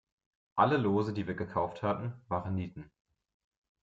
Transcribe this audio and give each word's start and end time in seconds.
Alle 0.55 0.77
Lose, 0.77 1.13
die 1.13 1.27
wir 1.27 1.35
gekauft 1.35 1.83
hatten, 1.83 2.19
waren 2.27 2.55
Nieten. 2.55 2.89